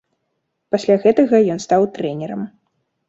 [0.75, 2.41] Пасля гэтага ён стаў трэнерам.